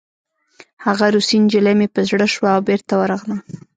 [0.85, 3.39] هغه روسۍ نجلۍ مې په زړه شوه او بېرته ورغلم